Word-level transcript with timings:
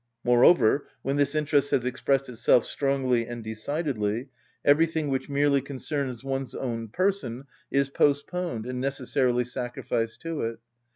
Moreover, 0.23 0.87
when 1.03 1.17
this 1.17 1.35
interest 1.35 1.69
has 1.69 1.85
expressed 1.85 2.27
itself 2.27 2.65
strongly 2.65 3.27
and 3.27 3.43
decidedly, 3.43 4.29
everything 4.65 5.09
which 5.09 5.29
merely 5.29 5.61
concerns 5.61 6.23
one's 6.23 6.55
own 6.55 6.87
person 6.87 7.43
is 7.69 7.91
postponed 7.91 8.65
and 8.65 8.81
necessarily 8.81 9.43
sacrificed 9.45 10.19
to 10.21 10.41
it. 10.41 10.59